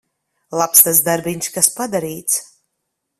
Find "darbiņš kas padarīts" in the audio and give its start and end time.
1.09-2.39